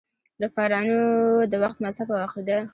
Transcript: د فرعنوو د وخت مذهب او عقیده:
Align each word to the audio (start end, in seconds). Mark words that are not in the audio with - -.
د 0.41 0.43
فرعنوو 0.55 1.13
د 1.51 1.53
وخت 1.63 1.77
مذهب 1.85 2.07
او 2.13 2.19
عقیده: 2.25 2.57